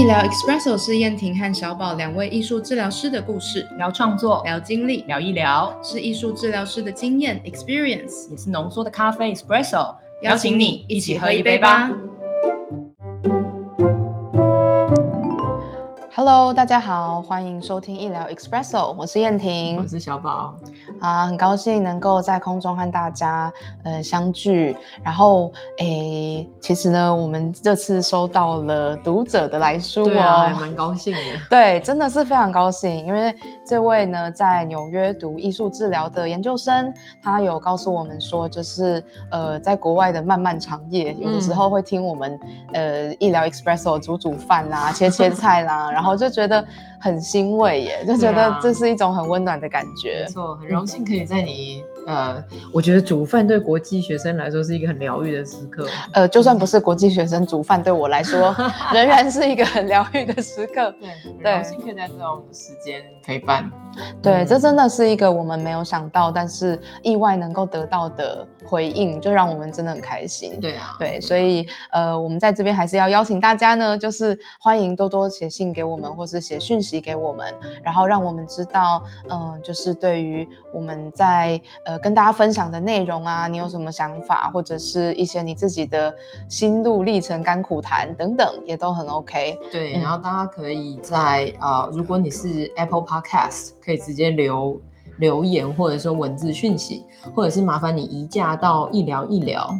[0.00, 7.38] 医疗 Expresso 是燕婷和小宝两位艺术治疗师的故事，聊创作，聊经历，聊医疗，是艺术治疗师的经验。
[7.44, 9.94] Experience，也是浓缩的咖啡 espresso。
[10.22, 11.90] 邀请你一起喝一杯吧。
[16.14, 20.56] Hello，大家好，欢迎收听医疗 Espresso，我是燕婷，我是小宝，
[21.00, 23.52] 啊，很高兴能够在空中和大家
[23.82, 24.76] 呃相聚。
[25.02, 31.20] 然后诶，其实呢，我们这次收到了读者的来书哦，还 蛮高兴的。
[31.48, 33.34] 对，真的是非常高兴，因为
[33.66, 42.38] 这位呢在纽约读艺术治疗的研究生，他有告诉我们说，就是呃在国外的漫漫长夜，有的时候会听我们
[42.72, 46.20] 呃医疗 Expresso 煮煮饭啦，切切菜啦，然后。
[46.20, 46.62] 就觉得
[47.00, 50.24] 很欣慰耶，就觉得这是一种很温暖的感觉。
[50.26, 55.86] 没错，很荣幸可以在你呃，我觉得煮饭对国际学生来说是一个很疗愈的时刻。
[56.12, 58.54] 呃，就算不是国际学生煮饭，对我来说
[58.92, 60.94] 仍然是一个很疗愈的时刻。
[61.42, 63.70] 对，荣幸可以在这种时间陪伴。
[64.22, 70.60] 对，这真的是一个我们没有想到，但是意外能够得到的回应，就让我们真的很开心。
[70.60, 86.14] 对啊，对，所以呃，我们在这边还是要邀请大家呢，就是欢迎多多写信给我们，或是写讯息给我们，然后让我们知道，嗯，就是对于我们在呃跟大家分享的内容啊，你有什么想法，或者是一些你自己的
[86.48, 89.58] 心路历程、甘苦谈等等，也都很 OK。
[89.70, 93.70] 对，然后大家可以在啊，如果你是 Apple Podcast。
[93.84, 94.80] 可以直接留
[95.18, 99.74] 留言，或者说文字讯息，或者是麻烦你移驾到一疗一疗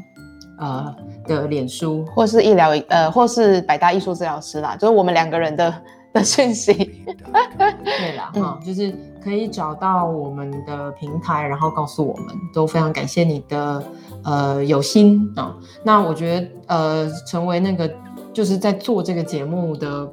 [0.58, 0.94] 呃
[1.26, 5.72] 的脸书，或是医疗呃，或是百大艺术治疗师啦，就是我们两个人的
[6.12, 6.74] 的讯息。
[6.74, 13.82] 对啦， 哈，就是可以找到我们的平台，然后告诉我们，都非常感谢你的
[14.24, 15.56] 呃有心啊。
[15.82, 17.90] 那我觉得呃，成为那个
[18.32, 20.08] 就是在做这个节目的。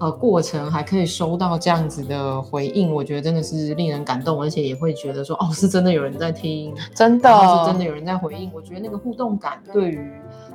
[0.00, 8.50] 呃，过程还可以收到这样子的回应，我觉得真的是令人感动，而且也会觉得说，哦，是真的有人在听，真的，是真的有人在回应。
[8.52, 10.12] 我觉得那个互动感对于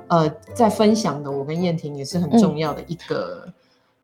[0.10, 3.48] 呃在分享的我跟燕婷也是很重要的一个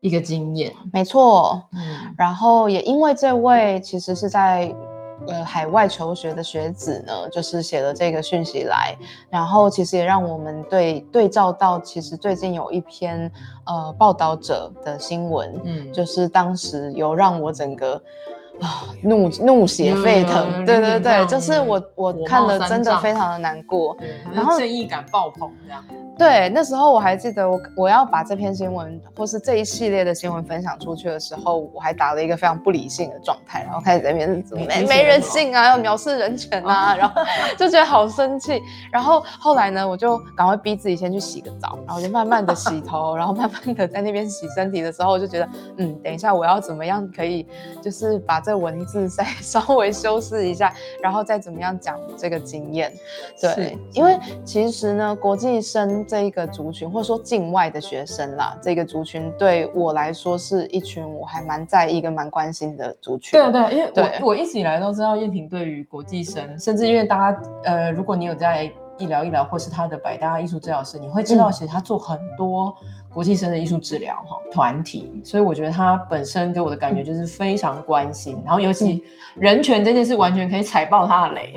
[0.04, 0.72] 一个经验。
[0.92, 4.72] 没错，嗯，然后也因为这位其实是在。
[5.28, 8.94] 呃，海外求学的学子呢，就是写了这个讯息来，
[9.30, 13.30] 然后其实也让我们对对照到，其实最近有一篇
[13.64, 17.98] 呃报道者的新闻，嗯，就是当时有让我整个
[18.60, 23.96] 啊怒怒血沸腾，对对对，就是我我看了真的非常的难过，
[24.32, 25.84] 然后正义感爆棚这样。
[26.16, 37.20] 对，那时候我还记得，我我要把这篇新闻或是这一系列的新闻分享出去的时候，我还打了一个非常不理性的状态，然后开始在那边没没人性啊，要藐视人权啊，然后
[37.58, 38.62] 就觉得好生气。
[38.92, 45.48] 然后后来呢，我就赶快逼自己先去洗个澡，然后就慢慢的洗头，然后慢慢的在那边洗身体的时候，我就觉得，
[45.78, 47.44] 嗯，等一下我要怎么样可以，
[47.82, 52.92] 就是把这文字再 稍微修饰一下，然后再怎么样讲这个经验。
[53.40, 56.04] 对，因为其实呢，国际生。
[56.06, 63.32] 这一个族群，或者说境外的学生啦，这个族群对我来说是一群我还蛮在意跟蛮关心的族群。
[63.32, 72.74] 对啊，对啊，因为我我一直以来都知道燕婷对于国际生，甚至因为大家呃，如果你有在医疗医疗或是他的百搭艺术治疗师，你会知道其实他做很多。
[73.14, 79.00] 国际生的艺术治疗哈团体，所以我觉得他本身给我的感觉就是非常关心，然后尤其
[79.36, 81.54] 人权这件事完全可以踩爆他的雷。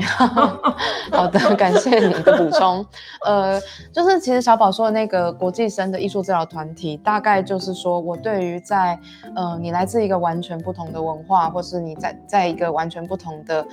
[1.12, 2.86] 好的，感谢你的补充。
[3.26, 3.60] 呃，
[3.92, 9.00] 就是其实小宝说的那个国际生的艺术治疗团体，大概就是说我对于在
[9.36, 13.68] 呃你来自一个完全不同的文化，或是你在在一个完全不同的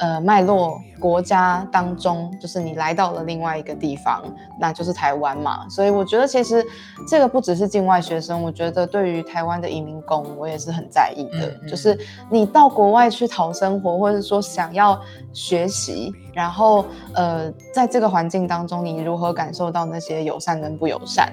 [0.00, 4.20] 呃脉络国家当中，就是你来到了另外一个地方，
[4.58, 5.68] 那就是台湾嘛。
[5.68, 6.64] 所以我觉得其实
[7.08, 11.50] 这这个不只是境外学生，我觉得对于台湾的移民工，我也是很在意的。
[11.68, 11.98] 就是
[12.30, 15.00] 你到国外去讨生活，或者说想要
[15.32, 21.32] 学习，然后呃，在这个环境当中，你如何感受到那些友善跟不友善？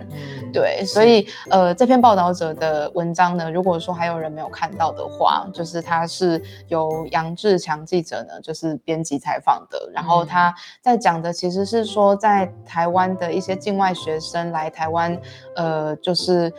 [0.52, 15.18] 对，所以呃，这篇报道者的文章呢，如果说还有人没有看到的话，就是他是由杨志强记者呢，就是编辑采访的，然后他在讲的其实是说，在台湾的一些境外学生来台湾，
[15.56, 15.78] 呃。
[15.78, 16.52] 呃，就是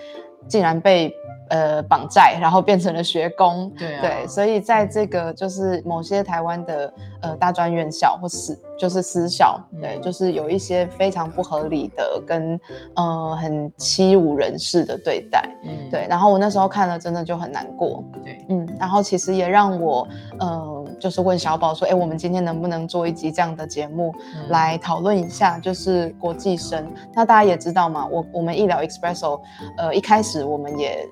[0.46, 1.12] 竟然被
[1.50, 6.92] 呃绑债，然后变成了学工，对对，所以在这个就是某些台湾的
[7.22, 12.60] 呃大专院校或私就是私校，对，就是有一些非常不合理的跟
[12.94, 20.06] 呃很欺侮人士的对待，嗯，对，然后我那时候看了真的就很难过，对，嗯，然后其实也让我
[20.38, 24.14] 呃就是问小宝说，哎，我们今天能不能做一集这样的节目
[24.48, 26.90] 来讨论一下，就是国际生。
[27.14, 29.40] 那大家也知道嘛，我我们医疗 Expresso，
[29.76, 31.04] 呃，一开始我们也。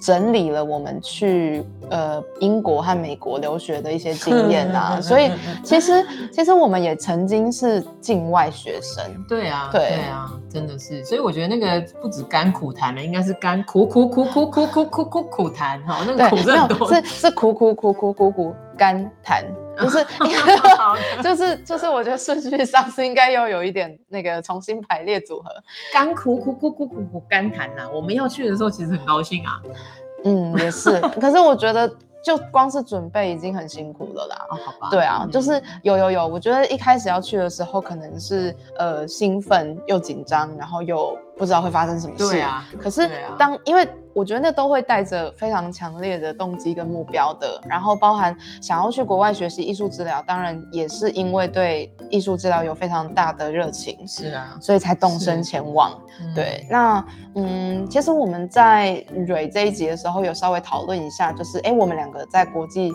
[0.00, 5.28] 整理了我们去呃英国和美国留学的一些经验啊， 所以
[5.64, 9.04] 其实其实我们也曾经是境外学生。
[9.28, 11.04] 对啊，对啊，真的是。
[11.04, 19.44] 所以我觉得那个不止甘苦谈了，应该是甘苦苦苦苦苦苦苦苦苦谈哈，那个苦是很多，是是苦苦苦苦苦苦甘谈。
[19.78, 20.04] 就是，
[21.22, 25.50] 就是就是，我觉得顺序上是应该要有一点那个重新排列组合。
[25.92, 29.60] 干苦苦苦苦苦苦干谈呐，我们要去的时候其实很高兴啊。
[30.24, 31.00] 嗯，也是。
[31.20, 31.88] 可是我觉得，
[32.24, 34.46] 就光是准备已经很辛苦了啦。
[34.50, 34.88] 哦，好吧。
[34.90, 42.28] 对啊，就是有有有，我觉得一开始要去的时候，可能是呃兴奋又紧张，然后又不知道会发生什么事。
[42.28, 42.68] 对啊。
[42.78, 43.08] 可是
[43.38, 43.88] 当因为。
[44.14, 55.96] 我觉得那都会带着非常强烈的动机跟目标的，然后包含想要去国外学习艺术治疗，当然也是因为对艺术治疗有非常大的热情，是啊，所以才动身前往。
[56.34, 57.04] 对，那
[57.36, 62.92] 嗯，其实我们在蕊这一集的时候有稍微讨论一下，就是哎，我们两个在国际。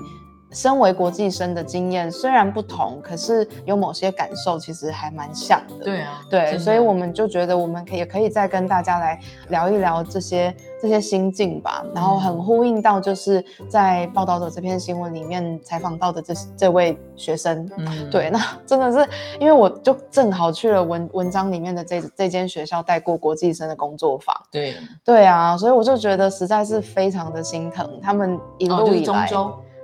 [0.54, 5.84] 身为国际生的经验虽然不同，可是有某些感受其实还蛮像的。
[5.84, 9.20] 对啊，对，所以我们就觉得我们可也可以再跟大家来
[9.50, 11.84] 聊一聊这些这些心境吧。
[11.94, 17.70] 然后很呼应到就是在报道者这篇新闻里面采访到的这这位学生。
[17.78, 19.10] 嗯，对，那真的是
[19.40, 24.36] 因为我就正好去了文文章里面的这这间学校带过国际生的工作坊。
[24.52, 29.28] 对，对啊，所以我就觉得实在是非常的心疼他们一路以来。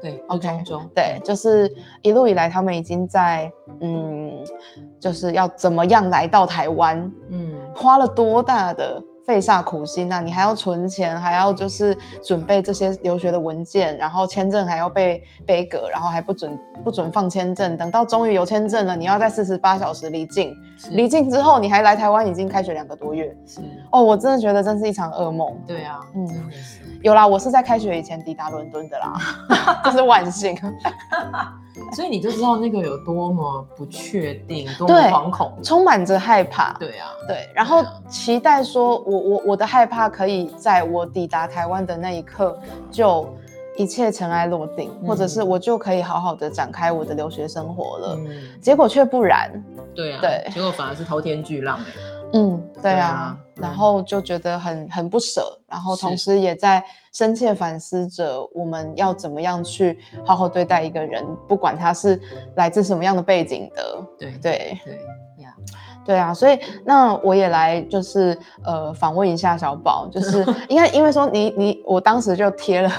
[0.01, 0.63] 对，OK，
[0.95, 1.69] 对，就是
[2.01, 3.51] 一路以来，他们已经在，
[3.81, 4.43] 嗯，
[4.99, 10.19] 就是要怎么样来到台湾，嗯，花了多大的费煞苦心啊！
[10.21, 20.51] 你还要存钱，还要就是准备这些留学的文件，然后签证还要被背格，然后还不准不准放签证，等到终于有签证了，你要在四十八小时离境，
[20.89, 23.61] 离境之后你还来台湾，已经开学两个多月，是
[23.91, 25.55] 哦，我真的觉得真是一场噩梦。
[25.67, 26.27] 对啊，嗯。
[27.03, 29.13] 有啦，我是在开学以前抵达伦敦的啦，
[29.85, 30.57] 这是万幸。
[31.93, 36.73] 所以你就知道那个有多么不确定，多么惶恐，充满着害怕。
[36.79, 42.57] 对啊，对，然后期待说，我我我的害怕可以在我抵达台湾的那一刻
[42.91, 43.27] 就
[43.77, 48.19] 一切尘埃落定，或者是我就可以好好的展开我的留学生活了。
[48.61, 49.51] 结果却不然。
[49.95, 51.79] 对啊，对，结果反而是滔天巨浪。
[52.33, 62.19] 嗯，对啊，然后就觉得很很不舍，然后同时也在深切反思着我们要怎么样去好好对待一个人，不管他是
[62.55, 64.05] 来自什么样的背景的。
[64.17, 64.93] 对对对
[65.43, 65.55] 呀，
[66.05, 72.91] 对啊，所以那我也来就是呃访问一下小宝，就是 应该因为说你你我当时就贴了。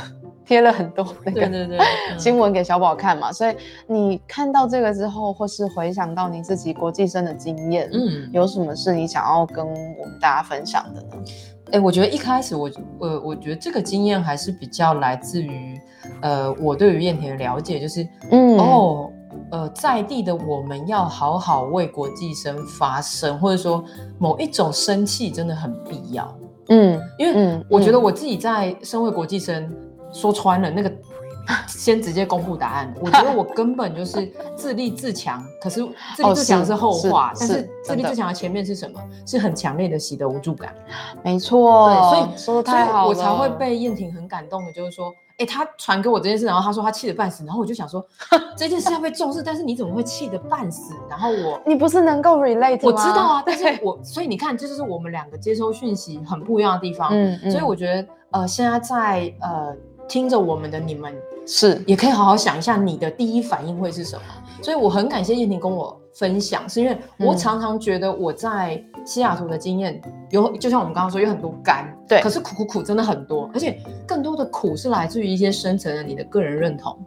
[0.51, 1.79] 贴了很多 那个
[2.19, 3.55] 新闻给小宝看嘛，所以
[3.87, 11.25] 你看到这个之后，或是回想到你自己国际生的经验，嗯，有什么是你想要跟我们大家分享的呢？
[11.71, 12.69] 哎，我觉得一开始我
[12.99, 15.81] 我我觉得这个经验还是比较来自于，
[16.21, 19.09] 呃，我对于燕田的了解就是，嗯哦，
[19.53, 23.85] 呃，在地的我们要好好为国际生发声，或者说
[24.19, 26.37] 某一种生气真的很必要，
[26.71, 29.73] 嗯，因为我觉得我自己在身为国际生。
[30.13, 30.93] 说穿了，那个
[31.67, 32.95] 先直接公布答案。
[33.01, 35.81] 我觉得我根本就是自立自强，可是
[36.15, 39.01] 自立自强是后话，但是自立自强的前面是什么？
[39.27, 40.75] 是很强烈的习得无助感。
[41.23, 48.05] 没错，对，所以说的太好了，我才会被燕婷很感动的，就是说，哎，他传给我这件事，然后他说他气得半死，然后我就想说，
[48.57, 50.95] 这件事要被重视，但是你怎么会气得半死？
[51.09, 52.81] 然后我， 你不是能够 relate 吗？
[52.85, 57.09] 我知道啊，但是我，所以你看，这就是我们两个接收讯息很不一样的地方。
[57.13, 59.75] 嗯嗯，所以我觉得，呃，现在在呃。
[60.11, 61.15] 听着我们的你们
[61.47, 64.23] 是也可以好好想一下，你的第一反应会是什么？
[64.61, 76.99] 所以我很感谢燕婷跟我分享，是因为我常常觉得我在西雅图的经验有，就像我们刚刚说有很多干，对，可是苦苦苦真的很多，而且更多的苦是来自于一些深层的你的个人认同、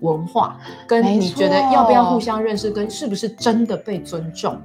[0.00, 0.56] 文化，
[0.86, 4.56] 跟你觉得要不要互相认识，跟是不是真的被尊重。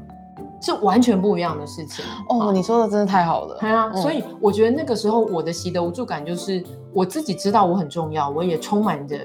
[0.61, 3.57] 是完全不一样的事情哦，你说的真的太好了。
[3.59, 6.63] 对啊，所以我觉得那个时候我的习得无助感就是
[6.93, 9.17] 我自己知道我很重要，我也充满着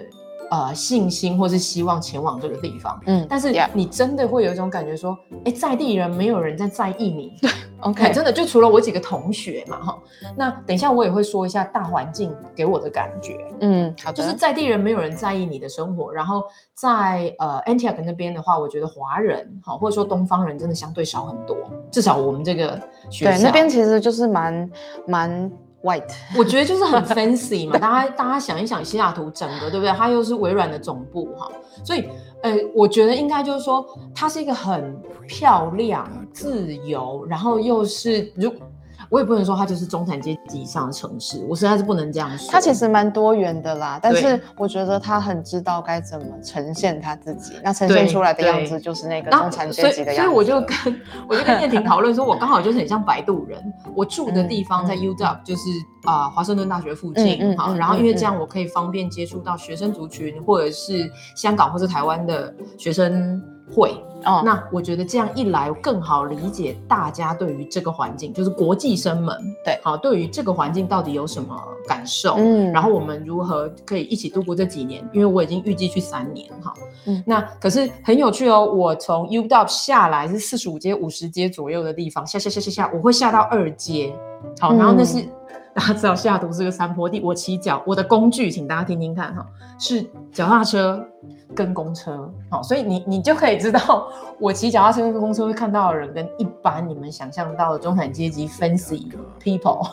[0.50, 3.00] 呃信心或是希望前往这个地方。
[3.06, 7.36] 嗯，但是你真的会有一种感觉说，哎，在地人没有人在在意你。
[7.40, 7.50] 对
[7.84, 9.98] OK，真的就除了我几个同学嘛，哈。
[10.36, 13.38] 那等一下我也会说一下大环境给我的感觉。
[13.60, 14.16] 嗯，好的。
[14.16, 21.56] 就是在地人没有人在意你的生活，然后在呃 Antioch 那边的话，我觉得华人哈或者说东方人真的相对少很多，
[21.90, 24.70] 至少我们这个学对那边其实就是蛮
[25.06, 25.52] 蛮
[25.84, 27.78] white，我觉得就是很 fancy 嘛。
[27.78, 29.92] 大家大家想一想，西雅图整个对不对？
[29.92, 31.48] 它又是微软的总部哈，
[31.84, 32.08] 所以
[32.42, 38.52] 呃，我觉得应该就是说，它是一个很漂亮、自由，然后又是如。
[39.10, 42.50] 我也不能说它就是中产阶级以上的城市，我实在是不能这样说。
[42.50, 50.22] 它其实蛮多元的啦，但是我觉得他很知道该怎么呈现他自己，那呈现出来的样子就是那个中产阶级的样子。
[50.22, 53.62] 所以我就跟我就跟燕婷讨论说，我刚好就是很像摆渡人，
[53.94, 55.62] 我住的地方在 U W，就是
[56.04, 63.42] 啊华盛顿大学附近，好，然后因为这样我可以方便接触到学生族群，或者是香港或者台湾的学生。
[63.72, 63.94] 会。
[64.24, 71.54] 哦，那我觉得这样一来更好理解大家对于这个环境，就是国际生们对，好，对于这个环境到底有什么
[71.86, 72.36] 感受？
[72.38, 75.06] 嗯，然后我们如何可以一起度过这几年？
[75.12, 76.72] 因为我已经预计去三年哈，
[77.04, 84.16] 嗯，那可是很有趣哦，我从 U Dub 下来是四十五阶、五十阶左右的地方，下下下下下，我会下到二阶，
[84.58, 85.22] 好，然后那是
[85.74, 89.46] 大家知道西雅图是个山坡地，我骑脚，我的工具，请大家听听看哈，
[89.78, 91.04] 是脚踏车。
[91.54, 94.08] 跟公车，好，所以你你就可以知道，
[94.40, 99.06] 我骑脚踏车跟公车会看到的人，跟一般你们想象到的中产阶级 fancy
[99.40, 99.86] people，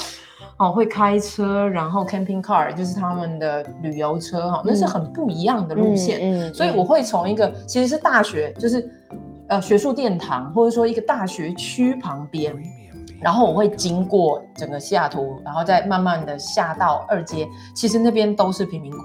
[0.58, 6.18] 哦，会开车，然后 camping car 就是他们的旅游车，哈，那是很不一样的路线。
[6.20, 8.86] 嗯，所以我会从一个其实是大学，就是
[9.48, 12.54] 呃学术殿堂，或者说一个大学区旁边，
[13.20, 18.98] 然后我会经过整个西雅图，然后再慢慢的下到二街，其实那边都是贫民窟。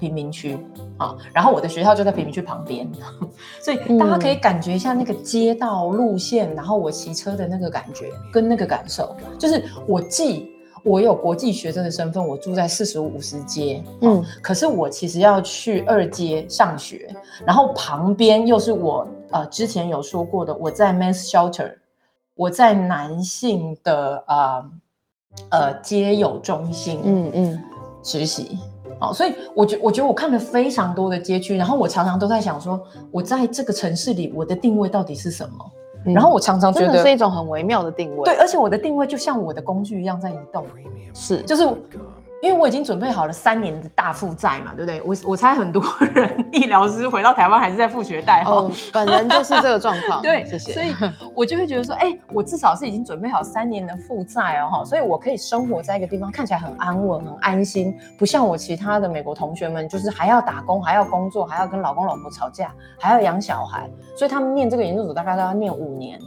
[0.00, 0.58] 贫民区
[0.98, 2.90] 啊，然后我的学校就在贫民区旁边，
[3.62, 10.50] 所以大家可以感觉一下那个街道路线，然后我骑车的那个感觉跟那个感受，就是我既
[10.82, 17.08] 我有国际学生的身份，我住在四十五十街，嗯，可是我其实要去二街上学，
[17.46, 21.72] 然后旁边又是我呃之前有说过的，我在 men's shelter，
[22.34, 24.64] 我在男性的呃
[25.50, 27.62] 呃街友中心，嗯嗯
[28.02, 28.58] 实习。
[28.98, 35.70] 好，所以我觉我觉得我看了非常多的街区，然后我常常都在想说，我在这个城市里，我的定位到底是什么？
[36.04, 38.24] 然后我常常觉得是一种很微妙的定位。
[38.24, 40.64] 对，而且我的定位就像我的工具一样在移动，
[41.14, 41.68] 是，就是。
[42.42, 45.00] 因为我已经准备好了三年的大负债嘛，对不对？
[45.02, 45.80] 我我猜很多
[46.12, 48.68] 人 医疗师回到台湾还是在付学贷哈。
[48.92, 50.20] 本人就是这个状况。
[50.20, 50.72] 对，谢谢。
[50.72, 50.92] 所以
[51.36, 66.18] 我就会觉得说，哎，我至少是已经准备好三年的负债哦哈，所以我可以生活在一个地方看起来很安稳、很安心，不像我其他的美国同学们，就是还要打工、还要工作、还要跟老公老婆吵架、还要养小孩，所以他们念这个研究所大概都要念五年。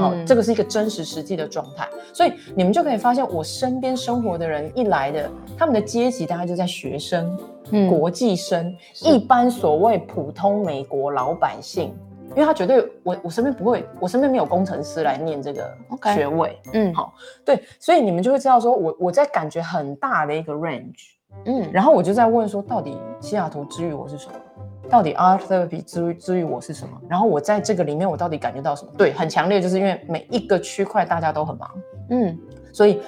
[0.00, 7.36] 哦，这个是一个真实实际的状态，所以你们就可以发现，我身边生活的人一来的，他们的阶级大概就在学生、
[7.88, 11.92] 国际生、一般所谓普通美国老百姓，
[12.30, 15.68] 因为他绝对我我身边不会，我身边没有工程师来念这个
[16.14, 17.12] 学位，嗯，好，
[17.44, 21.14] 对，所以你们就会知道说我我在感觉很大的一个 range，
[21.46, 24.34] 嗯，然后我就在问说，到底西雅图之于我是什么？
[24.88, 26.98] 到底 art therapy 之之于我是什么？
[27.08, 28.92] 然后我在这个里面，我到底感觉到什么？
[28.96, 31.70] 对，很强烈，就是因为每一个区块大家都很忙，
[32.10, 32.38] 嗯，
[32.72, 33.02] 所以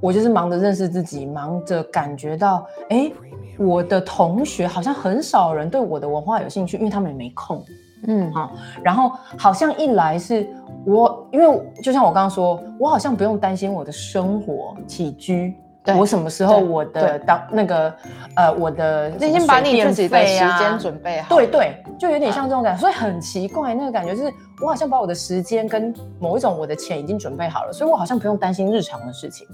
[0.00, 3.10] 我就是忙着认识自己，忙着感觉到，哎，
[3.58, 7.64] 我的同学好像很少人对我的文化有兴趣，因为他们也没空，
[8.06, 10.46] 嗯，好，然后好像一来是
[10.84, 15.54] 我，因为就像我刚刚说，我好像不用担心我的生活起居。
[15.96, 17.94] 我什么时候我的当那个
[18.34, 29.46] 呃我的已经把你自己的时间准备好，对对，就有点像这种感觉，所以很奇怪那个感觉就是我好像把我的时间跟某一种我的钱已经准备好了，所以我好像不用担心日常的事情。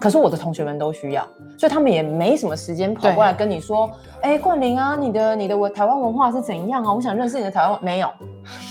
[0.00, 6.92] 可是我的同学们都需要，所以他们也没什么时间跑过来跟你说，哎，冠霖啊，你的你的我台湾文化是怎样啊？
[6.92, 8.08] 我想认识你的台湾，没有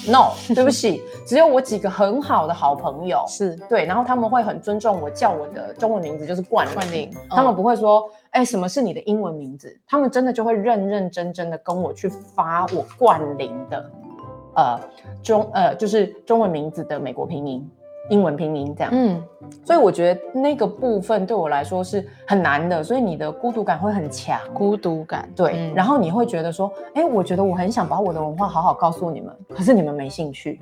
[0.07, 9.75] ，no， 对不起，只有我几个很好的好朋友是对，然后他们会很尊重我叫我的中文名字就是冠霖，他们不会说，哎，什么是你的英文名字？
[9.87, 13.91] 他们真的就会认认真真的跟我去发我冠霖的，
[14.55, 14.79] 呃
[15.23, 17.67] 中呃就是中文名字的美国拼音。
[18.09, 19.23] 英文拼音这样，嗯，
[19.65, 25.29] 所以我觉得那个部分对我来说是很难的，所以你的孤独感会很强，孤独感。
[25.33, 30.59] 对，然后你会觉得说，哎，我觉得我很想把我的文化好好告诉你们，可是你们没兴趣，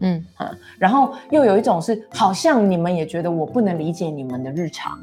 [0.00, 0.22] 嗯。
[0.36, 4.98] 啊，然后又有一种是好像你们也觉得我不能理解你们的日常，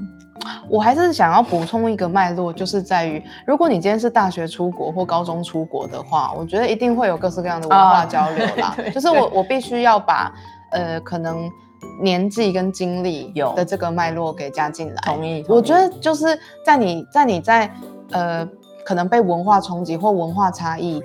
[0.70, 10.32] 我还是想要补充一个脉络，就是在于如果你今天是大学出国或高中出国的话，我觉得一定会有各式各样的文化交流啦， 就是我我必须要把
[10.70, 11.50] 呃可能。
[12.02, 15.46] 年纪跟经历有的这个脉络给加进来，同意。
[15.48, 17.72] 我觉得就是在你在你在
[18.12, 18.48] 呃
[18.84, 21.02] 可能被文化冲击或文化差异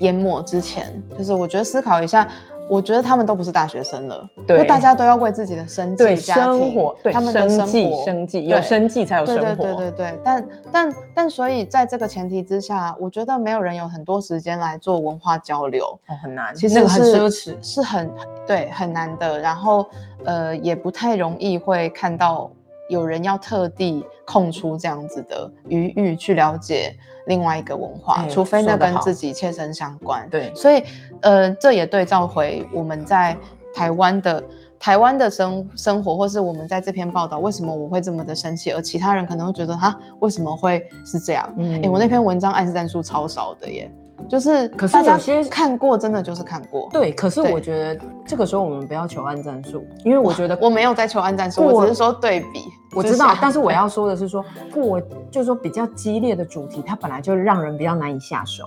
[0.00, 2.28] 淹没之前，就是我觉得思考一下，
[2.68, 4.58] 我觉得他们都不是大学生了，对。
[4.58, 18.10] 就大家都要为自己的生计、对家庭生活，对他们的生生计，生计有生计才有生对活，对对对对，但但但所以在这个前提之下，我觉得没有人有很多时间来做文化交流，哦，很难，其实那个很是奢侈，是很
[18.46, 19.86] 对很难的，然后
[20.24, 22.50] 呃也不太容易会看到
[22.88, 26.94] 有人要特地空出这样子的余裕去了解
[27.26, 30.28] 另外一个文化，哎除非那跟自己切身相关。
[30.30, 30.82] 对，所以
[31.20, 33.36] 呃这也对照回我们在
[33.74, 34.42] 台湾的。
[34.80, 41.52] 台湾的生生活，或是我们在这篇报道，为什么我会这么的生气，而其他人可能会觉得哈，为什么会是这样？
[41.56, 43.90] 嗯哎、我那篇文章暗战数超少的耶，
[44.28, 46.88] 就是可是大家有些看过，真的就是看过。
[46.90, 52.60] 对，可是我觉得这个时候我们不要求按战术，因为我觉得我没有在求按战术，我只是说对比。
[52.94, 54.98] 我知道，但是我要说的是说过，
[55.30, 58.64] 就是说比较激烈的主题，它本来就让人比较难以下手。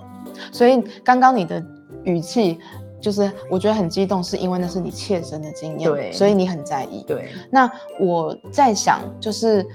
[0.52, 1.60] 所以刚刚你的
[2.04, 2.60] 语气
[3.00, 7.02] 就是我觉得很激动，是因为那是你切身的经验，对所以你很在意。
[7.02, 7.68] 对，那
[7.98, 9.66] 我在想，就是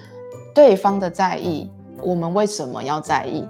[0.56, 1.70] 对方的在意，
[2.02, 3.46] 我们为什么要在意？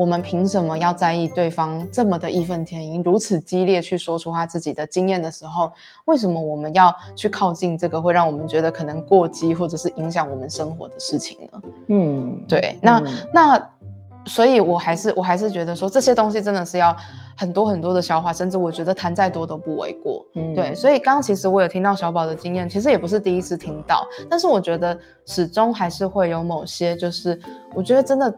[0.00, 5.70] 我们凭什么要在意对方这么的义愤填膺，如此激烈去说出他自己的经验的时候，
[6.06, 11.62] 为什么我们要去靠近这个会让我们觉得可能过激或者是影响我们生活的事情呢？
[11.88, 13.70] 嗯，对，那、嗯那，
[14.24, 16.96] 所以我还是我还是觉得说这些东西真的是要
[17.36, 20.24] 很多很多的消化，甚至我觉得谈再多都不为过。
[20.34, 27.38] 嗯对，所以刚刚其实我有听到小宝的经验，其实也不是第一次听到，但是我觉得始终还是会有某些，就是
[27.74, 28.34] 我觉得真的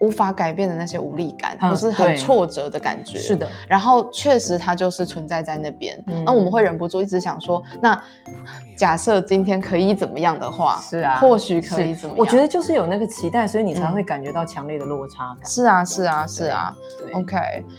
[0.00, 3.18] 无法改变的那些无力感，嗯或是很挫折的感觉。
[3.18, 8.02] 是的，然后确实它就是存在在那边，嗯那我们会忍不住一直想说，那
[8.76, 12.18] 假设今天可以怎么样的话，是啊或许可以怎么样？
[12.18, 15.48] 我觉得就是有那个期待，所以你才嗯会感觉到强烈的落差感。
[15.48, 16.74] 是啊，是啊，是啊。
[17.12, 17.36] OK，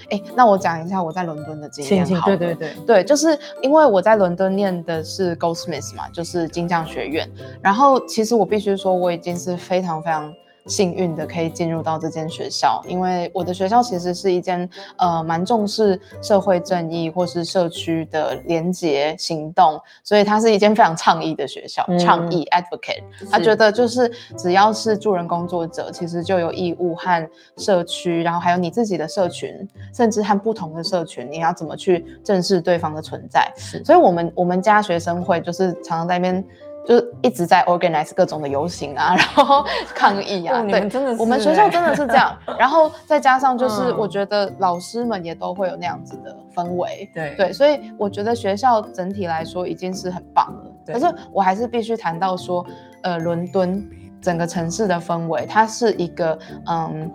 [0.09, 2.05] 哎，那我讲一下我在伦敦的经验。
[2.25, 7.27] 对对对，对，就是因为我在伦敦念的是 Goldsmiths 嘛，就是金匠学院。
[7.61, 10.31] 然后其实我必须说，我已经是非常非常
[10.67, 23.03] 幸运的可以进入到这间学校，因为我的学校其实是一间呃蛮重视社会正义或是社区的连结行动，所以它是一间非常倡议的学校，嗯倡议 advocate。
[23.29, 33.51] 他是觉得就是只要是助人工作者，其实就有义务和社区，然后还有你自己的社群，甚至和不同的社群，你要怎么去正视对方的存在。
[33.83, 36.45] 所以我们我们家学生会就是常常在那边。
[36.87, 42.35] 就是一直在 organize 各种的游行啊， 然后抗议啊，哦对，真的是我们学校欸真的是这样。
[42.57, 50.71] 然后再加上就是，嗯我觉得老师们也都会有那样子的氛围，对对，所以我觉得学校整体来说已经是很棒了。
[50.93, 52.65] 可是我还是必须谈到说，
[53.03, 53.87] 呃，伦敦
[54.21, 57.09] 整个城市的氛围，它是一个嗯，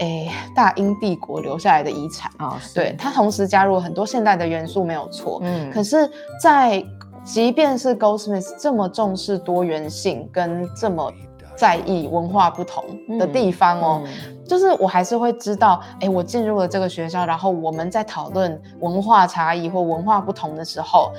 [0.00, 2.30] 诶，大英帝国留下来的遗产。
[2.38, 5.40] 啊，是对，，它同时加入很多现代的元素，没有错。
[5.42, 6.10] 嗯可是，
[6.42, 6.84] 在
[7.28, 11.12] 即便是 Goldsmith 这么重视多元性跟这么
[11.54, 12.82] 在意文化不同
[13.18, 21.12] 的地方哦，嗯就是我还是会知道，哎，我进入了这个学校，然后我们在讨论文化差异或文化不同的时候，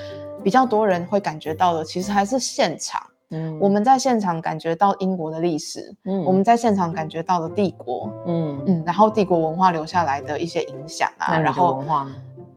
[0.44, 3.00] 比较多人会感觉到的，其实还是现场。
[3.32, 12.08] 嗯我们在现场感觉到英国的历史，嗯我们在现场感觉到了帝国，嗯嗯，然后帝国文化留下来的一些影响啊，然后文化？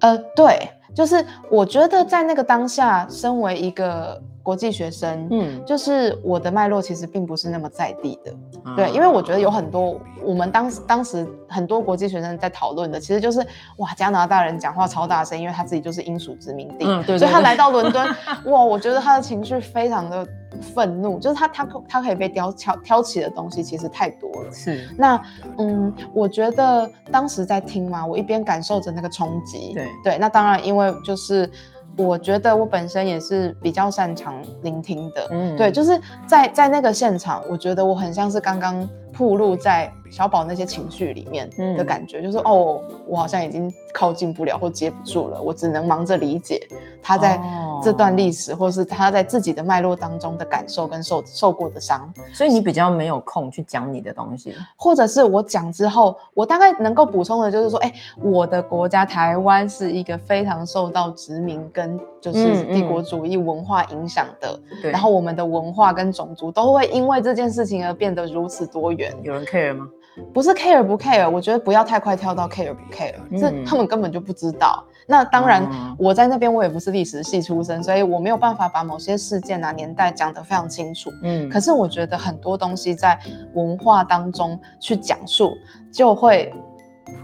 [0.00, 8.32] 呃，对，就是我觉得在那个当下，身为一个国际学生，嗯，就是我的脉络其实并不是那么在地的，
[8.76, 13.38] 对，啊因为我觉得有很多我们当时当时很多国际学生在讨论的，其实就是
[13.76, 17.18] 哇，加拿大人讲话超大声，因为他自己就是英属殖民地，嗯对对对。
[17.18, 18.06] 所以他来到伦敦，
[18.46, 20.26] 哇，我觉得他的情绪非常的
[20.74, 24.52] 愤怒，就是他他可他可以被挑挑挑起的东西其实太多了。
[24.52, 24.88] 是。
[24.96, 25.20] 那
[25.58, 29.88] 嗯，我觉得当时在听嘛，我一边感受着那个冲击，对。
[30.02, 31.48] 对，那当然因为就是
[31.96, 35.56] 我觉得我本身也是比较擅长聆听的，嗯。
[35.56, 46.66] 对，就是在在那个现场，我觉得我很像是刚刚暴露在小宝那些情绪里面的嗯感觉，就是哦，我好像已经靠近不了或接不住了，我只能忙着理解
[47.02, 52.12] 他在哦这段历史，或是他在自己的脉络当中的感受跟受受过的伤。
[52.32, 54.54] 所以你比较没有空去讲你的东西。
[54.76, 69.12] 或者是我讲之后，我大概能够补充的就是说，哎、我的国家台湾是一个非常受到殖民跟就是嗯帝国主义文化影响的，对，然后我们的文化跟种族都会因为这件事情而变得如此多元。
[69.24, 69.88] 有人 care 吗？
[70.32, 74.84] 不是 care 不 care，我觉得不要太快跳到 care 不 care，、是嗯他们根本就不知道。
[75.06, 81.10] 那当然嗯，我在那边我也不是历史系出身，所以我没有办法把某些事件啊年代讲得非常清楚。
[81.22, 83.18] 嗯可是我觉得很多东西在
[83.54, 85.50] 文化当中去讲述，
[85.90, 86.54] 就会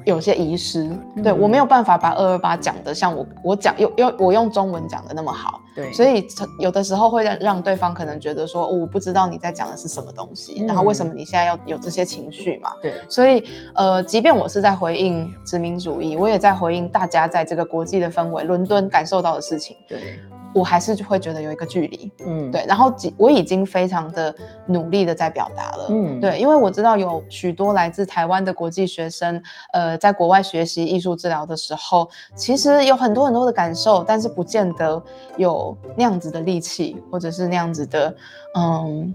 [0.04, 0.90] 有些遗失，
[1.22, 6.26] 对我没有办法把二二八讲的像我我讲用用我用中文讲的那么好，对，所以
[6.58, 12.70] 有的时候会让让对方可能觉得说，我不知道你在讲的是什么东西，然后为什么你现在要有这些情绪嘛？
[12.82, 19.76] 对，所以呃，即便我是在回应殖民主义，我也在回应大家在这个国际的氛围，伦敦感受到的事情。
[19.86, 20.18] 对。
[20.54, 24.34] 我还是会觉得有一个距离，嗯，对，然后我已经非常的
[24.66, 29.40] 努力的在表达了，嗯，对，因为我知道有许多来自台湾的国际学生，
[29.72, 35.02] 呃，在国外学习艺术治疗的时候，其实有很多很多的感受，但是不见得
[35.36, 38.14] 有那样子的力气，或者是那样子的，
[38.54, 39.14] 嗯。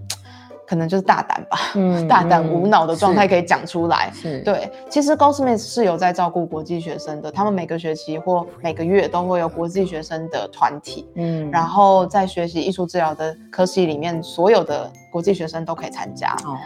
[0.74, 4.10] 可能就是大胆吧，嗯， 大胆无脑的状态可以讲出来。
[4.12, 16.34] 是，对，其实 Goldsmith 是有在照顾国际学生的，他们每个学期或每个月都会有国际学生的团体，嗯，然后在学习艺术治疗的科系里面，所有的国际学生都可以参加。
[16.44, 16.58] 哦，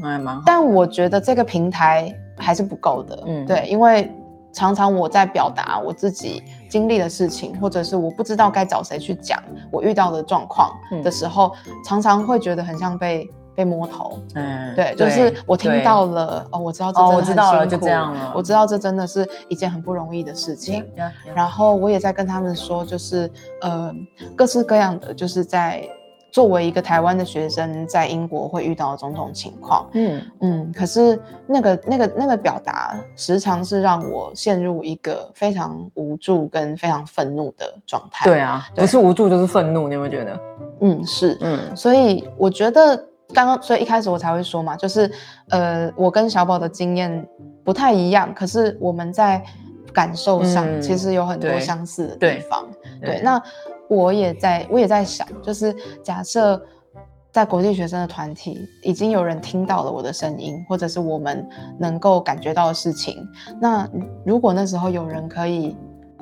[0.00, 0.42] 那还蛮好。
[0.46, 4.10] 但我觉得这个平台还是不够的，嗯，对，因为
[4.50, 9.38] 常常我在表达我自己经历的事情，或者是我不知道该找谁去讲
[9.70, 10.72] 我遇到的状况
[11.04, 11.52] 的时候，
[11.84, 13.30] 常常会觉得很像被。
[13.54, 20.84] 被摸头，嗯，对，就是我听到了，哦，我知道这真的很辛苦，就这样了，我知道这真的是一件很不容易的事情。
[21.34, 23.94] 然后我也在跟他们说，就是呃，
[24.34, 25.86] 各式各样的，就是在
[26.30, 38.24] 作为一个台湾的学生在英国会遇到的种种情况，嗯嗯，可是那个那个那个表达，时常是让我陷入一个非常无助跟非常愤怒的状态。
[38.24, 40.40] 对啊，不是无助就是愤怒，你有没有觉得？
[40.80, 43.04] 嗯，是，嗯，所以我觉得。
[43.32, 45.10] 刚刚，所以一开始我才会说嘛，就是，
[45.48, 47.26] 呃，我跟小宝的经验
[47.64, 49.42] 不太一样，可是我们在
[49.92, 52.66] 感受上其实有很多相似的地方。
[53.00, 53.42] 对，那
[53.88, 56.60] 我也在，我也在想，就是假设
[57.30, 63.26] 在国际学生的团体已经有人听到了我的声音，或者是我们能够感觉到的事情，
[63.60, 63.88] 那
[64.24, 65.76] 如果那时候有人可以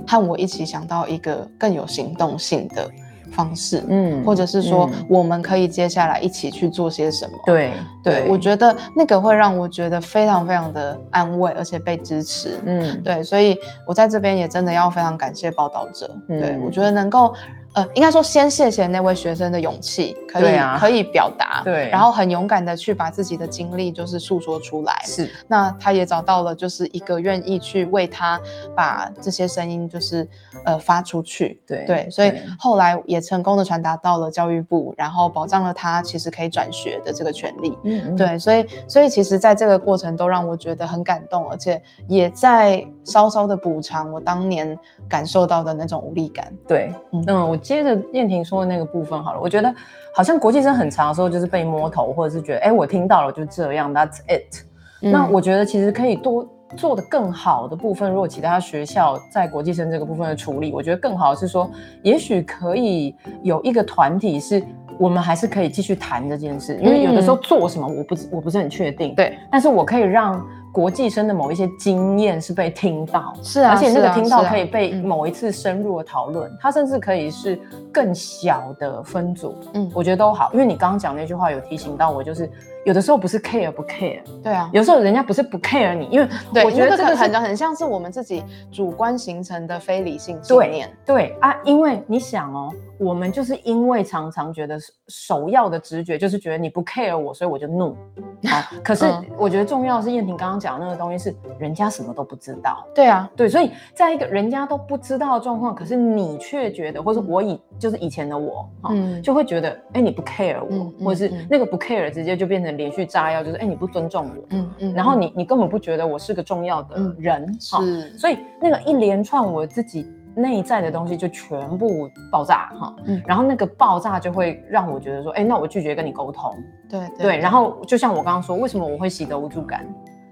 [0.06, 2.88] 和我一起想到一个更有行动性的。
[3.30, 7.38] 方式，嗯，或者是说，我们可以接下来一起去做些什么？
[7.46, 17.34] 对，对我觉得那个会让我觉得非常非常的安慰，而且被支持，嗯，对，所以我在这边也真的要非常感谢报道者，对我觉得能够。
[17.74, 25.30] 呃，应该说先谢谢那位学生的勇气，可以可以表达，对，然后很勇敢的去把自己的经历就是诉说出来，是。
[25.46, 28.40] 那他也找到了就是一个愿意去为他
[28.74, 30.28] 把这些声音就是
[30.64, 46.92] 呃发出去，对对，所以后来也成功的传达到了教育部，然后保障了他其实可以转学的这个权利，嗯，对，所以所以其实在这个过程都让我觉得很感动，而且也在稍稍的补偿我当年感受到的那种无力感，对，
[47.26, 47.56] 嗯，我。
[47.60, 49.72] 接着燕婷说的那个部分好了，我觉得
[50.14, 54.64] 好像国际生很长的时候就是被摸头，或者是觉得哎，我听到了就这样，That's it。
[55.00, 61.70] 那我觉得其实可以多做的更好的部分，如果其他学校在国际生这个部分的处理，我觉得更好是说，
[62.02, 64.62] 也许可以有一个团体是
[64.98, 70.44] 我们还是可以继续谈这件事，因为有的时候做什么我不我不是很确定，对，但是我可以让。
[70.72, 77.58] 国际生的某一些经验是被听到，是啊，而且那个听到可以被某一次深入的讨论，它甚至可以是
[77.92, 82.48] 更小的分组，嗯，我觉得都好，因为你刚刚讲那句话有提醒到我，就是
[82.84, 86.28] 有的时候不是 care 不 care，对啊，有时候人家不是不 care 你，因为
[86.64, 97.96] 我觉得这个很很像是我们自己主观形成的非理性信念，对啊，因为你想哦，我们就是因为常常觉得首要的直觉就是觉得你不 care 我，所以我就怒，
[98.44, 99.04] 啊， 可是
[99.36, 100.60] 我觉得重要的是燕婷刚刚。
[100.60, 120.06] 讲的那个东西是人家什么都不知道，对啊，对，所以在一个人家都不知道的状况，可是你却觉得，或者我以就是以前的我，嗯，就会觉得，哎，你不 care 我，或者是那个不 care 直接就变成连续炸药，就是哎，你不尊重我，嗯嗯，然后你你根本不觉得我是个重要的人，是，所以那个一连串我自己。
[120.32, 126.54] 内在的东西就全部爆炸哈，嗯，然后那个爆炸就会让我觉得说，哎，那我拒绝跟你沟通，
[126.88, 127.00] 对。
[127.18, 129.84] 对，然后就像我刚刚说，为什么我会习得无助感？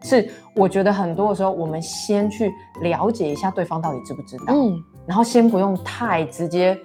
[0.05, 2.49] 是我觉得很多的时候，我们先去
[2.81, 6.79] 了解一下对方到底知不知道，嗯，然后先不用太直接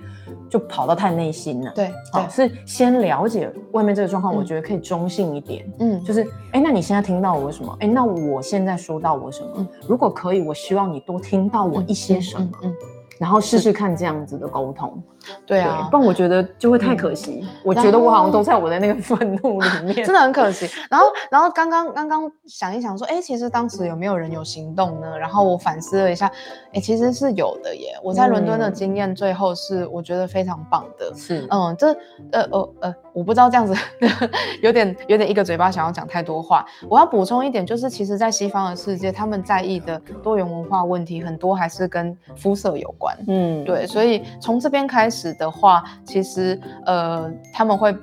[0.50, 7.76] 就跑到太内心了，对，好，是先了解外面这个状况，我觉得可以中性一点，嗯，就是，哎，那你现在听到我什么？
[7.82, 9.68] 哎，那我现在说到我什么？
[9.88, 12.74] 如果可以，我希望你多听到我一些什么，嗯。
[13.20, 15.02] 然后试试看这样子的沟通，
[15.46, 17.46] 对啊，不然我觉得就会太可惜。
[17.64, 20.70] 我觉得我好像都在我的那个愤怒里面， 真的很可惜。
[20.90, 25.18] 然后，然后刚刚刚刚想一想说，哎，其实当时有没有人有行动呢？
[25.18, 26.32] 然后我反思了一下，
[26.74, 27.98] 哎，其实是有的耶。
[28.04, 31.14] 我在伦敦的经验最后是我觉得非常棒的。
[31.16, 31.92] 是，嗯，这
[32.32, 32.96] 呃呃呃。
[33.14, 33.76] 我不知道这样子
[34.64, 36.66] 有点有点一个嘴巴想要讲太多话。
[36.90, 43.16] 我要补充一点，就是其实，在西方的世界，他们在意的多元文化问题很多还是跟肤色有关。
[43.28, 47.94] 嗯，对，所以从这边开始的话，其实呃他们会。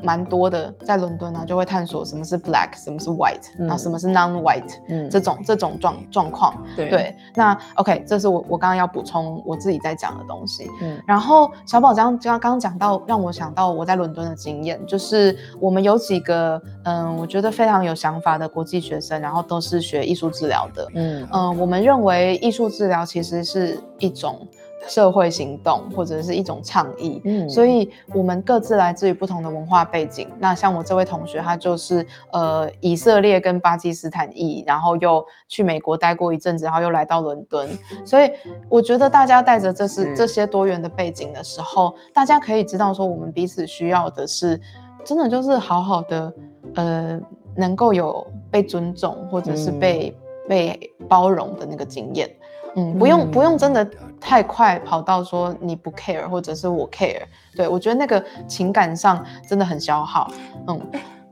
[0.00, 21.28] 蛮多的，在伦敦呢，就会探索什么是 black，什么是 white，然后什么是 non-white，嗯，这种这种状状况，对，那 OK，这是我我刚刚要补充我自己在讲的东西，嗯，然后小宝刚刚刚讲到，让我想到我在伦敦的经验，就是我们有几个，嗯，我觉得非常有想法的国际学生，然后都是学艺术治疗的，嗯。
[21.32, 24.46] 嗯，我们认为艺术治疗其实是一种。
[24.86, 30.28] 社会行动或者是一种倡议，嗯，所以我们各自来自于不同的文化背景。
[30.38, 37.68] 那像我这位同学，他就是呃以色列跟巴基斯坦裔，然后又去美国待过一阵子，然后又来到伦敦。
[38.04, 38.30] 所以
[38.68, 44.58] 我觉得大家带着这是这些多元的背景的时候，大家可以知道说，我们彼此需要的是
[45.04, 46.32] 真的就是好好的，
[46.76, 47.20] 呃，
[47.56, 50.16] 能够有被尊重或者是被
[50.48, 52.30] 被包容的那个经验。
[52.76, 53.88] 嗯，不用不用，真的
[54.20, 57.22] 太快跑到说你不 care 或者是我 care，
[57.54, 60.30] 对我觉得那个情感上真的很消耗。
[60.66, 60.80] 嗯，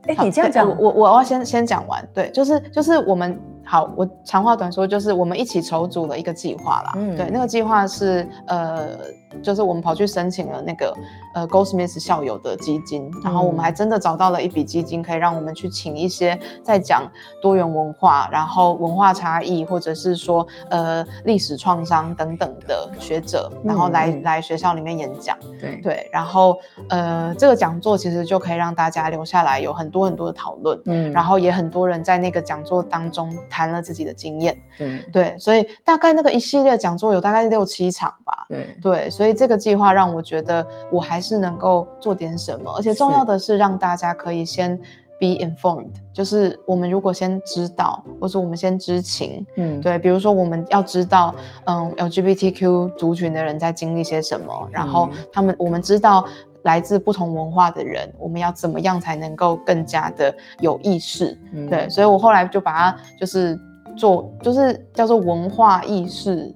[0.07, 3.39] 哎，你这样讲，我我要先先讲完，对，就是就是我们。
[3.69, 6.93] 好，我长话短说，就是我们一起筹组了一个计划啦。
[6.95, 8.97] 嗯，对，那个计划是呃，
[9.43, 10.95] 就是我们跑去申请了那个
[11.35, 17.03] 呃 Goldsmith 校友的基金，然后我们还真的找到了一笔基金，可以让我们去请一些在讲
[17.41, 25.37] 多元文化，然后文化差异，或者是说呃历史创伤等等的学者，然后来来学校里面演讲。
[25.59, 30.81] 对对，然后呃这个讲座其实就可以让大家留下来有很多很多的讨论。
[30.85, 33.35] 嗯，然后也很多人在那个讲座当中。
[33.57, 34.99] 谈了自己的经验，对。
[35.11, 38.77] 对，所以大概那个一系列讲座有大概六七场吧，对。
[38.79, 44.77] 对，所以这个计划让我觉得我还是能够做点什么，而且重要的是让大家可以先
[45.19, 51.33] be informed，就是我们如果先知道，或者我们先知情，嗯，对，比如说我们要知道，
[51.65, 56.27] 嗯，LGBTQ 族群的人在经历些什么，然后他们我们知道。
[56.67, 61.35] 来自不同文化的人，我们要怎么样才能够更加的有意识？
[61.69, 63.57] 对，所以我后来就把它就是
[63.95, 66.53] 做，就是叫做文化意识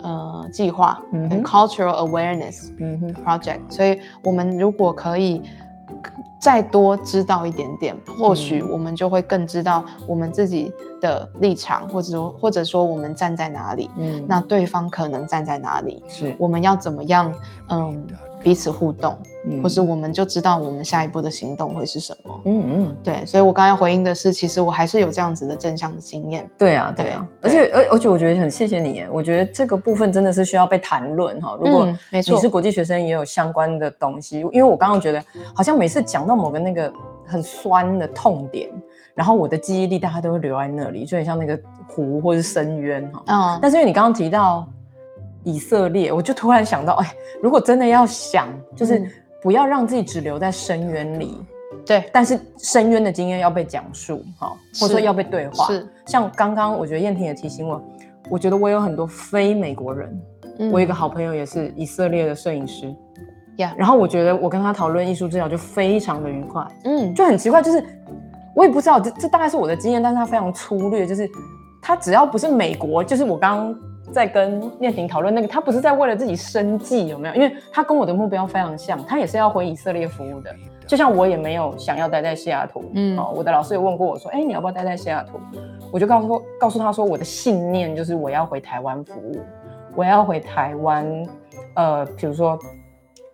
[0.00, 2.70] 呃计划，嗯，cultural awareness
[3.24, 3.58] project。
[3.68, 5.42] 所以我们如果可以
[6.40, 17.34] 再多知道一点点，或许我们就会更知道我们自己的立场，或者说或者说我们站在哪里，嗯，那对方可能站在哪里，是我们要怎么样，
[17.70, 18.06] 嗯。
[18.42, 19.16] 彼此互动，
[19.62, 22.40] 或是我们就知道我们下一步的行动会是什么。
[22.44, 26.48] 嗯嗯，对，所以我刚才回应的是，其实我还是有这样子的正向的经验。
[26.58, 31.56] 对啊，对啊，而且而而且我觉得很谢谢你，我觉得这个部分真的是需要被谈论哈。
[31.60, 35.22] 如果你是国际学生，也有相关的东西，因为我刚刚觉得
[35.54, 36.92] 好像每次讲到某个那个
[37.26, 38.68] 很酸的痛点，
[39.14, 43.22] 然后我的记忆力大家都会留在那里，就很像那个湖或是深渊哈。
[43.26, 44.66] 嗯，但是因为你刚刚提到。
[45.44, 49.02] 以色列，我就突然想到，哎，如果真的要想，就是
[49.42, 51.36] 不要让自己只留在深渊里，
[51.84, 55.66] 对，但是深渊的经验要被讲述，哈，或者说要被对话。
[55.66, 57.82] 是，像刚刚我觉得燕婷也提醒我，
[58.30, 60.22] 我觉得我有很多非美国人，
[60.72, 62.94] 我有一个好朋友也是以色列的摄影师，
[63.56, 67.84] 呀，然后我觉得我跟他讨论艺术治疗就非常的愉快，嗯，就很奇怪，就是
[68.54, 71.28] 我也不知道这这大概是我的经验，但是他非常粗略，就是
[71.82, 73.74] 他只要不是美国，就是我刚。
[74.12, 77.34] 在跟念婷讨论那个，他不是在为了自己生计有没有？
[77.34, 80.54] 因为他跟我的目标非常像，他也是要回以色列服务的。
[80.86, 85.40] 就像我也没有想要待在西雅图，嗯，哦，我的老师也问过我说，哎，你要不要待在西雅图？
[85.90, 89.40] 我就告诉，告诉他说，我的信念就是我要回台湾服务，
[89.94, 91.26] 我要回台湾，
[91.74, 92.58] 呃，比如说，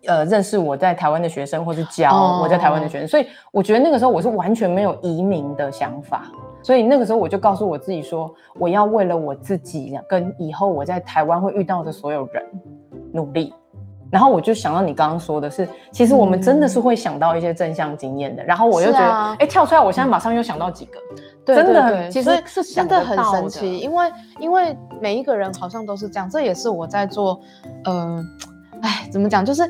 [0.07, 3.09] 呃，认识我在台湾的学生，或是教我在台湾的学生。
[3.09, 6.25] 所以我觉得那个时候我是完全没有移民的想法。
[6.69, 12.45] 所以那个时候我就告诉我自己说，我要为了我自己跟以后我在台湾会遇到的所有人
[13.11, 13.55] 努力。
[14.11, 18.45] 然后我就想到你刚刚说的是，其实我们真的是会想到一些正向经验的。
[18.45, 21.01] 然后我又觉得，哎，跳出来，我现在马上又想到几个，
[21.47, 27.41] 真的，其实是真的很神奇，因为因为每一个人好像都是这样，这也是我在做，
[27.85, 28.23] 呃，
[28.83, 29.67] 哎，怎么讲，就是。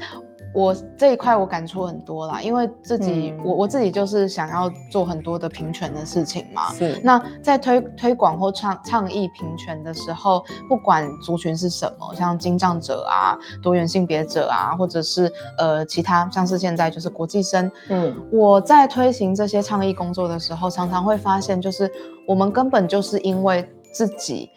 [0.54, 6.72] 我这一块我感触很多啦，因为自己我我自己就是想要做很多的平权的事情嘛。
[6.72, 7.00] 是。
[7.04, 21.90] 那在推推广或倡倡议平权的时候，不管族群是什么，像精障者啊、多元性别者啊，或者是呃其他，像是现在就是国际生，嗯，我在推行这些倡议工作的时候，常常会发现，就是
[22.26, 24.50] 我们根本就是因为自己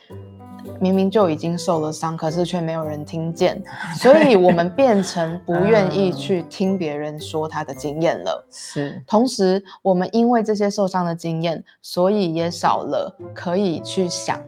[0.81, 3.61] 明明就已经受了伤，可是却没有人听见，
[3.95, 8.45] 所以我们变成不愿意去听别人说他的经验了。
[8.51, 14.41] 是，同时，我们因为这些受伤的经验，所以也少了可以去想。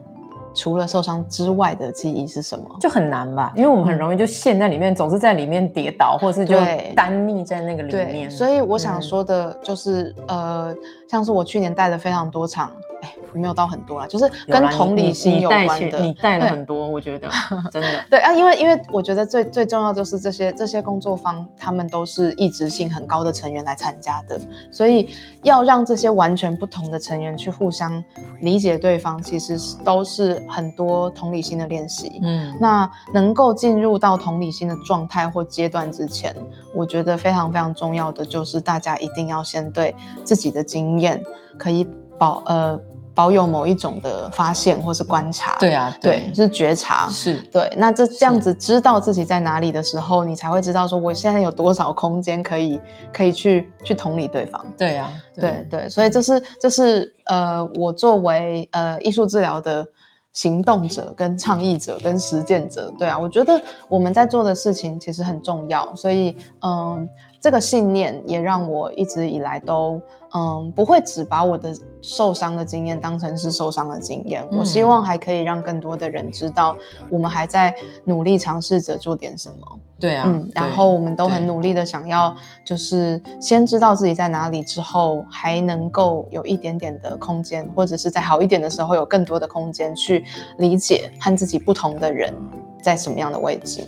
[0.55, 2.65] 除了受伤之外的记忆是什么？
[2.79, 8.29] 就很难吧，因为我们很容易就陷在里面，总是在里面跌倒，或是就对单溺在那个里面。
[8.29, 10.71] 所以我想嗯说的就是，呃，
[11.09, 12.71] 像是我去年带了非常多场，
[13.03, 15.99] 哎，没有到很多啦，就是跟同理心有关的。
[15.99, 17.29] 你带了很多，我觉得
[17.69, 18.05] 真的。
[18.09, 24.39] 对啊，因为因为我觉得最最重要就是这些这些工作方，他们都是一直性很高的成员来参加的，
[24.71, 25.09] 所以
[25.41, 28.01] 要让这些完全不同的成员去互相
[28.39, 32.21] 理解对方，其实是都是很多同理心的练习。
[32.23, 36.33] 嗯，那能够进入到同理心的状态或阶段之前，
[36.73, 41.21] 我觉得非常非常重要的就是大家一定要先对自己的经验
[41.57, 41.85] 可以
[42.17, 42.79] 保呃
[43.13, 45.56] 保有某一种的发现或是观察。
[45.60, 47.10] 对啊，对，是觉察。
[47.10, 52.80] 是，对，那这这样子知道自己在哪里的时候，你才会知道说我现在有多少空间可以
[53.12, 54.65] 可以去去同理对方。
[54.78, 59.86] 对啊，对对，所以这是这是呃，我作为呃艺术治疗的
[60.34, 67.08] 行动者、跟倡议者、跟实践者，对啊，我觉得我们在做的事情其实很重要，所以嗯，
[67.43, 70.01] 这个信念也让我一直以来都
[70.34, 74.88] 嗯不会只把我的受伤的经验当成是受伤的经验，我希嗯。
[74.88, 76.73] 望还可以让更多的人知道，
[77.10, 77.75] 我们还在
[78.06, 79.79] 努力尝试着做点什么。
[79.99, 82.34] 对啊，嗯，然后我们都很努力的想要，
[82.65, 90.23] 就是先知道自己在哪里之后，还能够有一点点的空间，或者是在好一点的时候有更多的空间去
[90.60, 92.34] 理解和自己不同的人
[92.83, 93.81] 在什么样的位置。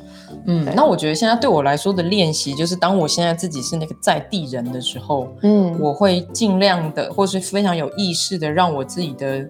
[0.47, 9.47] 嗯那我觉得现在对我来说的练习，就是当我现在自己是那个在地人的时候，嗯，我会尽量的，或是非常有意识的，让我自己的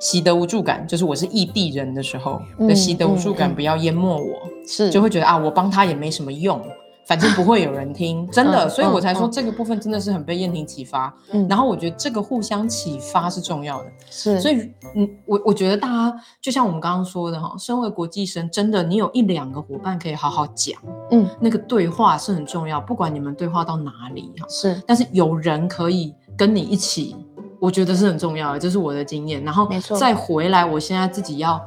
[0.00, 4.34] 习得无助感，就是我是异地人的时候的嗯习得无助感不要淹没我，
[4.66, 6.60] 是就会觉得啊，我帮他也没什么用。
[7.06, 9.30] 反正不会有人听，真的，嗯所以我才说嗯。
[9.30, 11.14] 这个部分真的是很被燕婷启发。
[11.32, 11.46] 嗯。
[11.48, 21.28] 然后我觉得这个互相启发是重要的，是，所以，嗯，我我觉得大家就像我们刚刚说的哈，身为国际生，真的你有一两个伙伴可以好好讲，嗯。
[21.40, 24.82] 那个对话是很重要，不管你们对话到哪里哈，是。
[24.86, 27.16] 但是有人可以跟你一起，
[27.60, 29.42] 我觉得是很重要的，这是我的经验。
[29.44, 31.60] 然后再回来，我现在自己要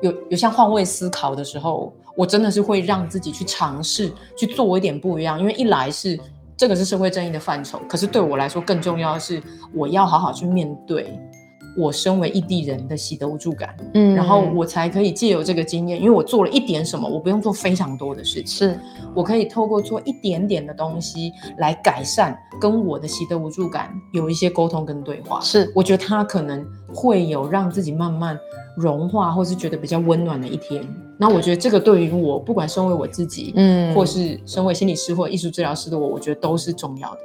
[0.00, 6.18] 有有像换位思考的时候，我真的是会让自己去尝试去做一点不一样，因为一来是
[6.56, 9.42] 这个是社会正义的范畴，可是对我来说更重要的是，
[9.74, 11.18] 我要好好去面对。
[11.76, 18.80] 我身为异地人的喜得无助感，嗯然后我才可以借由这个经验，因为我做了一点什么，我不用做非常多的事情，是
[19.14, 25.40] 我可以透过做一点点的东西来改善跟我的喜得无助感有一些沟通跟对话。
[25.40, 28.38] 是我觉得他可能会有让自己慢慢
[28.76, 30.86] 融化，或是觉得比较温暖的一天。
[31.18, 37.20] 那我觉得这个对于我，不管身为我自己，嗯或是身为心理师或艺术治疗师的我，我觉得都是重要的。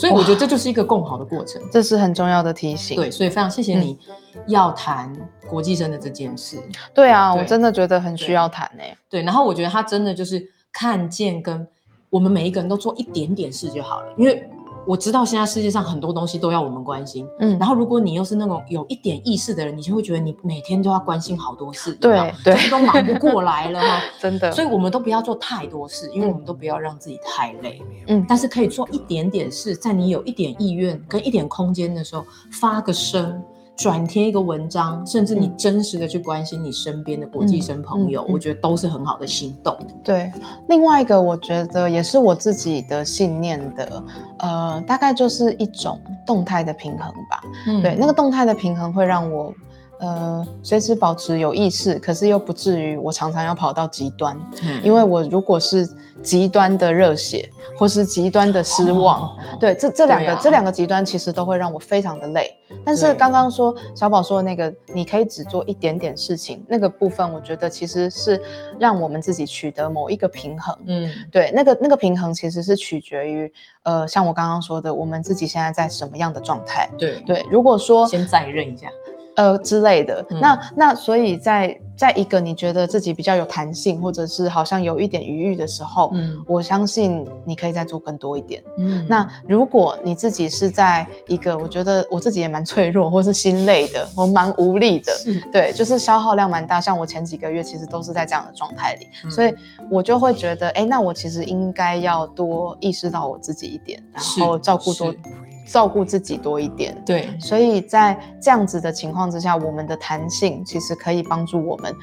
[0.00, 1.60] 所以我觉得这就是一个共好的过程。
[1.70, 2.96] 这是很重要的提醒。
[2.96, 3.98] 对，所以非常谢谢你
[4.46, 5.14] 要谈
[5.46, 6.56] 国际生的这件事。
[6.94, 11.66] 对啊，我真的觉得很需要谈诶、对，然后我觉得他真的就是看见跟
[12.08, 14.48] 我们每一个人都做一点点事就好了，因为
[14.86, 17.26] 我知道现在世界上很多东西都要我们关心。
[17.38, 24.00] 嗯，然后如果你又是那种有一点意识的人，你就会觉得你每天都要关心好多事，对有没有对就是都忙不过来了哈。
[24.20, 27.80] 真的，所以我们都不要做太多事，因为我们都不要让自己太累。
[28.08, 33.42] 嗯但是可以做一点点事，在你有一点意愿跟一点空间的时候，发个声，
[33.80, 39.74] 转贴一个文章，甚至你嗯真实的去关心你身边的国际生朋友，嗯嗯嗯我觉得都是很好的行动。
[40.04, 40.30] 对，
[40.68, 44.04] 另外一个我觉得也是我自己的信念的，
[44.40, 47.42] 呃，大概就是一种动态的平衡吧。
[47.68, 49.50] 嗯对，那个动态的平衡会让我，
[50.00, 55.86] 呃，随时保持有意识，可是又不至于我常常要跑到极端，嗯因为我如果是
[56.22, 62.50] 极端的热血，或是极端的失望，哦对，这这两个、啊这两个极端其实都会让我非常的累。
[62.84, 68.40] 但是刚刚说小宝说的那个，你可以只做一点点事情，那个部分我觉得其实是
[68.78, 70.74] 让我们自己取得某一个平衡。
[70.86, 76.88] 嗯，对，那个那个平衡其实是取决于，呃，像我刚刚说的，我们自己现在在什么样的状态。
[76.96, 78.88] 对，对，如果说先再认一下。
[79.36, 88.62] 呃之类的，嗯那那所以在在一个你觉得自己比较有弹性，或者是好像有一点余裕的时候，嗯我相信你可以再做更多一点。
[88.78, 95.12] 嗯那如果你自己是在一个，我觉得我自己也蛮脆弱，或是心累的，我蛮无力的，
[95.52, 96.80] 对，就是消耗量蛮大。
[96.80, 99.54] 像我前几个月其实都是在这样的状态里，嗯所以
[99.90, 105.18] 我就会觉得，哎，那我其实应该要多意识到我自己一点，然后照顾多是
[105.66, 106.96] 照顾自己多一点。
[107.04, 111.94] 对，所以在这样子的情况之下，我们的弹性其实可以帮助我们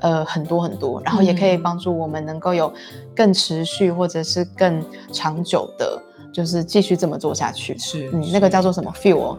[0.00, 2.72] 呃很多很多，然后也可以帮助我们能够有
[3.14, 6.00] 更持续或者是更长久的，
[6.32, 7.76] 就是继续这么做下去。
[7.78, 9.38] 是嗯，那个叫做什么 fuel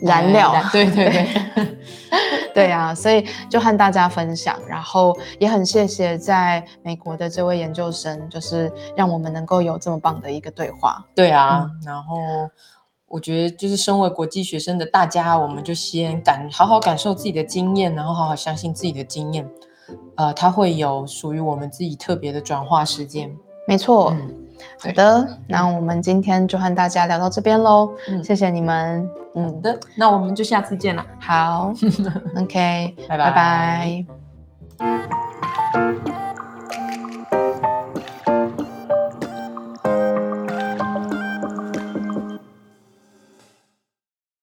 [0.00, 0.54] 燃料？
[0.72, 1.28] 对对对。
[2.54, 11.04] 对呀，所以就和大家分享，然后也很谢谢在美国的这位研究生，就是让我们能够有这么棒的一个对话。
[11.16, 12.16] 对啊，然后
[13.14, 19.48] 我觉得就是身为国际学生的大家，我们就先感好好感受自己的经验，然后好好相信自己的经验，
[20.16, 23.32] 呃，它会有属于我们自己特别的转化时间。
[23.68, 24.12] 没错。
[24.80, 27.88] 好的，那我们今天就和大家聊到这边喽。
[28.08, 29.08] 嗯，谢谢你们。
[29.36, 31.06] 嗯的，那我们就下次见了。
[31.20, 31.72] 好
[32.36, 34.04] ，OK，拜 拜拜
[34.80, 36.23] 拜。